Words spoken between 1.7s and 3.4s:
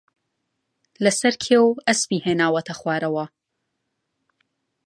ئەسپی ھێناوەتە خوارەوە